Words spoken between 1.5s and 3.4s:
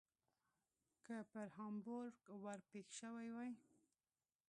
هامبورګ ور پیښ شوي